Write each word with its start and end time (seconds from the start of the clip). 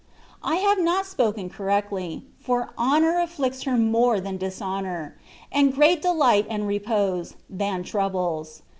I 0.41 0.55
have 0.55 0.79
not 0.79 1.05
spoken 1.05 1.47
correctly; 1.47 2.25
for 2.39 2.71
^(mowr 2.75 3.23
afflicts 3.23 3.61
her 3.65 3.77
more 3.77 4.19
than 4.19 4.35
dishonour, 4.37 5.15
and 5.51 5.75
great 5.75 6.01
dehght 6.01 6.47
and 6.49 6.65
re 6.65 6.79
pose, 6.79 7.35
than 7.47 7.83
troubles. 7.83 8.63